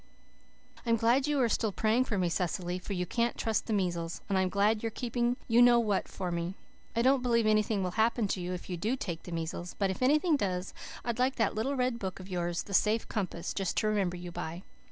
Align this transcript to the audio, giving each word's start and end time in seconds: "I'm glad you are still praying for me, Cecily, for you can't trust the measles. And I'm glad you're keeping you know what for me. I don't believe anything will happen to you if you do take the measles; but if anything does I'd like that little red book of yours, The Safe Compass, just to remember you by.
"I'm 0.83 0.95
glad 0.95 1.27
you 1.27 1.39
are 1.41 1.47
still 1.47 1.71
praying 1.71 2.05
for 2.05 2.17
me, 2.17 2.27
Cecily, 2.27 2.79
for 2.79 2.93
you 2.93 3.05
can't 3.05 3.37
trust 3.37 3.67
the 3.67 3.71
measles. 3.73 4.21
And 4.27 4.35
I'm 4.35 4.49
glad 4.49 4.81
you're 4.81 4.89
keeping 4.89 5.37
you 5.47 5.61
know 5.61 5.79
what 5.79 6.07
for 6.07 6.31
me. 6.31 6.55
I 6.95 7.03
don't 7.03 7.21
believe 7.21 7.45
anything 7.45 7.83
will 7.83 7.91
happen 7.91 8.27
to 8.29 8.41
you 8.41 8.51
if 8.51 8.67
you 8.67 8.77
do 8.77 8.95
take 8.95 9.21
the 9.21 9.31
measles; 9.31 9.75
but 9.77 9.91
if 9.91 10.01
anything 10.01 10.37
does 10.37 10.73
I'd 11.05 11.19
like 11.19 11.35
that 11.35 11.53
little 11.53 11.75
red 11.75 11.99
book 11.99 12.19
of 12.19 12.27
yours, 12.27 12.63
The 12.63 12.73
Safe 12.73 13.07
Compass, 13.09 13.53
just 13.53 13.77
to 13.77 13.87
remember 13.87 14.17
you 14.17 14.31
by. 14.31 14.63